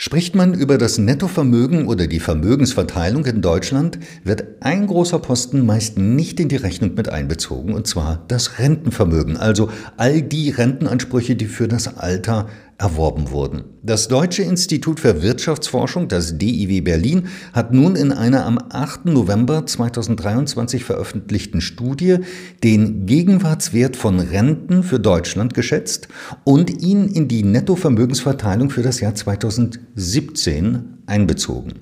[0.00, 5.98] Spricht man über das Nettovermögen oder die Vermögensverteilung in Deutschland, wird ein großer Posten meist
[5.98, 11.46] nicht in die Rechnung mit einbezogen, und zwar das Rentenvermögen, also all die Rentenansprüche, die
[11.46, 12.46] für das Alter
[12.78, 13.64] erworben wurden.
[13.82, 19.06] Das Deutsche Institut für Wirtschaftsforschung, das DIW Berlin, hat nun in einer am 8.
[19.06, 22.18] November 2023 veröffentlichten Studie
[22.62, 26.06] den Gegenwartswert von Renten für Deutschland geschätzt
[26.44, 31.80] und ihn in die Nettovermögensverteilung für das Jahr 2017 einbezogen.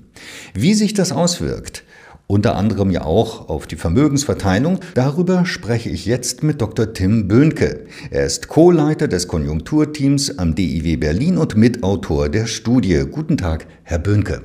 [0.55, 1.85] Wie sich das auswirkt,
[2.27, 4.81] unter anderem ja auch auf die Vermögensverteilung.
[4.95, 6.93] Darüber spreche ich jetzt mit Dr.
[6.93, 7.87] Tim Böhnke.
[8.11, 13.05] Er ist Co-Leiter des Konjunkturteams am DIW Berlin und Mitautor der Studie.
[13.11, 14.43] Guten Tag, Herr Böhnke.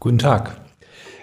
[0.00, 0.60] Guten Tag.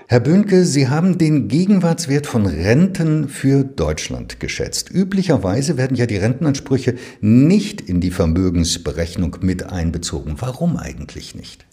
[0.08, 4.92] Herr Böhnke, Sie haben den Gegenwartswert von Renten für Deutschland geschätzt.
[4.92, 10.36] Üblicherweise werden ja die Rentenansprüche nicht in die Vermögensberechnung mit einbezogen.
[10.40, 11.66] Warum eigentlich nicht?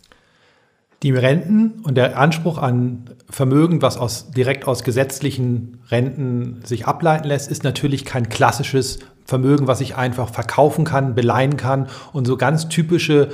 [1.02, 7.28] Die Renten und der Anspruch an Vermögen, was aus, direkt aus gesetzlichen Renten sich ableiten
[7.28, 12.36] lässt, ist natürlich kein klassisches Vermögen, was ich einfach verkaufen kann, beleihen kann und so
[12.36, 13.28] ganz typische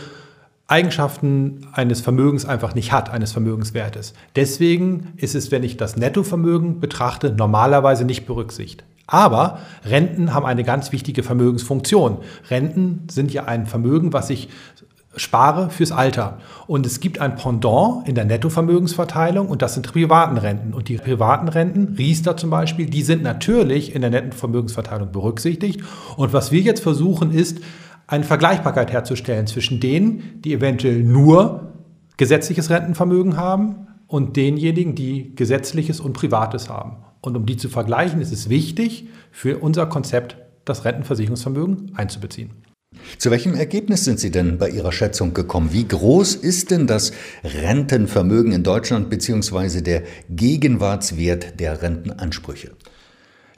[0.67, 4.13] Eigenschaften eines Vermögens einfach nicht hat, eines Vermögenswertes.
[4.35, 8.85] Deswegen ist es, wenn ich das Nettovermögen betrachte, normalerweise nicht berücksichtigt.
[9.07, 12.19] Aber Renten haben eine ganz wichtige Vermögensfunktion.
[12.49, 14.49] Renten sind ja ein Vermögen, was ich
[15.17, 16.39] spare fürs Alter.
[16.67, 20.75] Und es gibt ein Pendant in der Nettovermögensverteilung und das sind privaten Renten.
[20.75, 25.81] Und die privaten Renten, Riester zum Beispiel, die sind natürlich in der Nettovermögensverteilung berücksichtigt.
[26.17, 27.61] Und was wir jetzt versuchen, ist,
[28.07, 31.73] eine Vergleichbarkeit herzustellen zwischen denen, die eventuell nur
[32.17, 36.99] gesetzliches Rentenvermögen haben und denjenigen, die gesetzliches und privates haben.
[37.21, 42.51] Und um die zu vergleichen, ist es wichtig, für unser Konzept das Rentenversicherungsvermögen einzubeziehen.
[43.19, 45.71] Zu welchem Ergebnis sind Sie denn bei Ihrer Schätzung gekommen?
[45.73, 49.81] Wie groß ist denn das Rentenvermögen in Deutschland bzw.
[49.81, 52.73] der Gegenwartswert der Rentenansprüche?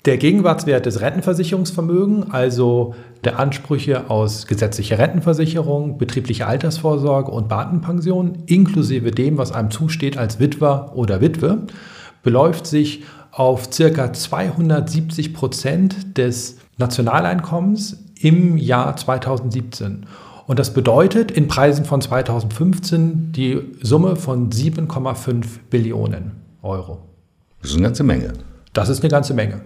[0.07, 2.95] Der Gegenwartswert des Rentenversicherungsvermögens, also
[3.25, 10.39] der Ansprüche aus gesetzlicher Rentenversicherung, betrieblicher Altersvorsorge und Beamtenpension, inklusive dem, was einem zusteht als
[10.39, 11.67] Witwer oder Witwe,
[12.23, 13.03] beläuft sich
[13.37, 14.13] auf ca.
[14.15, 20.07] 270 Prozent des Nationaleinkommens im Jahr 2017.
[20.47, 26.33] Und das bedeutet in Preisen von 2015 die Summe von 7,5 Billionen
[26.63, 27.03] Euro.
[27.61, 28.33] Das ist eine ganze Menge.
[28.73, 29.61] Das ist eine ganze Menge.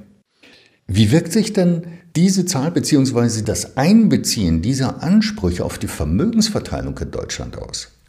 [0.88, 1.82] Wie wirkt sich denn
[2.16, 3.42] diese Zahl bzw.
[3.42, 7.99] das Einbeziehen dieser Ansprüche auf die Vermögensverteilung in Deutschland aus?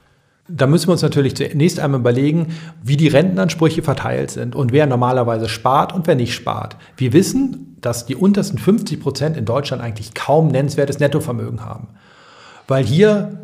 [0.53, 2.47] Da müssen wir uns natürlich zunächst einmal überlegen,
[2.83, 6.75] wie die Rentenansprüche verteilt sind und wer normalerweise spart und wer nicht spart.
[6.97, 11.89] Wir wissen, dass die untersten 50 Prozent in Deutschland eigentlich kaum nennenswertes Nettovermögen haben,
[12.67, 13.39] weil hier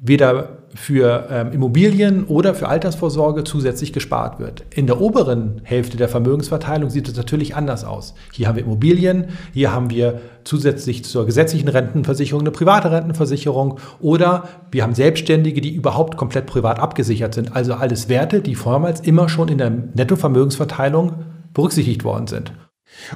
[0.00, 4.64] weder für ähm, Immobilien oder für Altersvorsorge zusätzlich gespart wird.
[4.74, 8.14] In der oberen Hälfte der Vermögensverteilung sieht es natürlich anders aus.
[8.32, 14.48] Hier haben wir Immobilien, hier haben wir zusätzlich zur gesetzlichen Rentenversicherung eine private Rentenversicherung oder
[14.70, 17.56] wir haben Selbstständige, die überhaupt komplett privat abgesichert sind.
[17.56, 22.52] Also alles Werte, die vormals immer schon in der Nettovermögensverteilung berücksichtigt worden sind.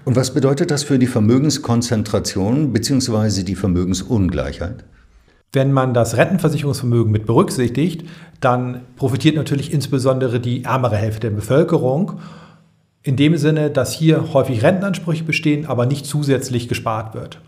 [0.04, 3.42] Und was bedeutet das für die Vermögenskonzentration bzw.
[3.42, 4.84] die Vermögensungleichheit?
[5.54, 8.04] Wenn man das Rentenversicherungsvermögen mit berücksichtigt,
[8.40, 12.20] dann profitiert natürlich insbesondere die ärmere Hälfte der Bevölkerung.
[13.02, 17.38] In dem Sinne, dass hier häufig Rentenansprüche bestehen, aber nicht zusätzlich gespart wird.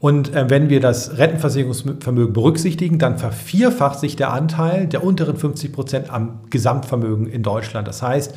[0.00, 5.72] Und äh, wenn wir das Rentenversicherungsvermögen berücksichtigen, dann vervierfacht sich der Anteil der unteren 50
[5.72, 7.88] Prozent am Gesamtvermögen in Deutschland.
[7.88, 8.34] Das heißt,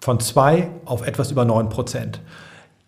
[0.00, 2.20] von zwei auf etwas über neun Prozent.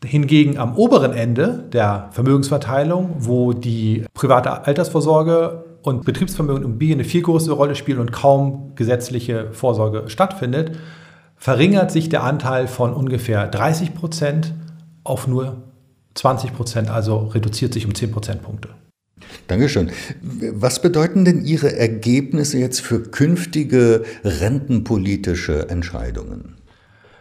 [0.05, 7.09] Hingegen am oberen Ende der Vermögensverteilung, wo die private Altersvorsorge und Betriebsvermögen und Immobilien eine
[7.09, 10.77] viel größere Rolle spielen und kaum gesetzliche Vorsorge stattfindet,
[11.37, 14.55] verringert sich der Anteil von ungefähr 30 Prozent
[15.05, 15.63] auf nur
[16.15, 18.69] 20 Prozent, also reduziert sich um 10 Prozentpunkte.
[19.47, 19.91] Dankeschön.
[20.21, 26.57] Was bedeuten denn Ihre Ergebnisse jetzt für künftige rentenpolitische Entscheidungen?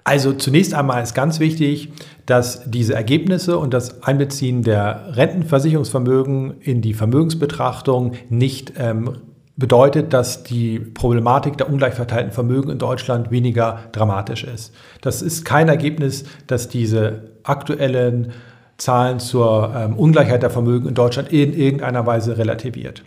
[0.04, 1.92] Also zunächst einmal ist ganz wichtig,
[2.26, 9.18] dass diese Ergebnisse und das Einbeziehen der Rentenversicherungsvermögen in die Vermögensbetrachtung nicht ähm,
[9.58, 14.74] bedeutet, dass die Problematik der ungleich verteilten Vermögen in Deutschland weniger dramatisch ist.
[15.02, 18.32] Das ist kein Ergebnis, dass diese aktuellen
[18.78, 23.04] Zahlen zur ähm, Ungleichheit der Vermögen in Deutschland in irgendeiner Weise relativiert.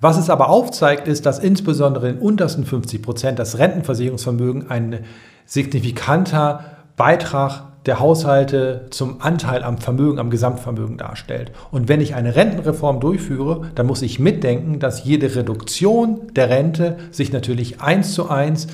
[0.00, 5.00] Was es aber aufzeigt, ist, dass insbesondere in untersten 50 Prozent das Rentenversicherungsvermögen ein
[5.46, 6.64] signifikanter
[6.96, 11.52] Beitrag der Haushalte zum Anteil am Vermögen, am Gesamtvermögen darstellt.
[11.70, 16.96] Und wenn ich eine Rentenreform durchführe, dann muss ich mitdenken, dass jede Reduktion der Rente
[17.10, 18.68] sich natürlich eins zu eins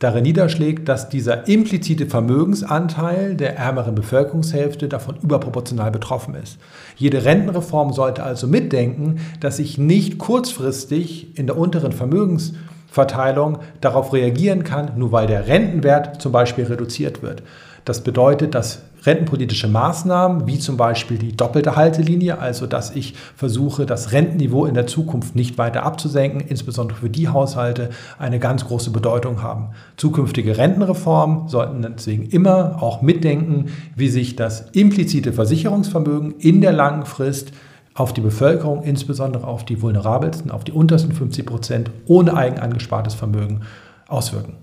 [0.00, 6.58] darin niederschlägt, dass dieser implizite Vermögensanteil der ärmeren Bevölkerungshälfte davon überproportional betroffen ist.
[6.96, 14.64] Jede Rentenreform sollte also mitdenken, dass ich nicht kurzfristig in der unteren Vermögensverteilung darauf reagieren
[14.64, 17.42] kann, nur weil der Rentenwert zum Beispiel reduziert wird.
[17.84, 23.86] Das bedeutet, dass rentenpolitische Maßnahmen, wie zum Beispiel die doppelte Haltelinie, also dass ich versuche,
[23.86, 28.90] das Rentenniveau in der Zukunft nicht weiter abzusenken, insbesondere für die Haushalte, eine ganz große
[28.90, 29.70] Bedeutung haben.
[29.96, 33.66] Zukünftige Rentenreformen sollten deswegen immer auch mitdenken,
[33.96, 37.52] wie sich das implizite Versicherungsvermögen in der langen Frist
[37.94, 43.14] auf die Bevölkerung, insbesondere auf die vulnerabelsten, auf die untersten 50 Prozent ohne eigen angespartes
[43.14, 43.62] Vermögen
[44.08, 44.54] auswirken.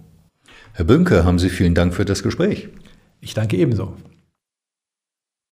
[0.73, 2.69] Herr Bünke, haben Sie vielen Dank für das Gespräch.
[3.21, 3.95] Ich danke ebenso.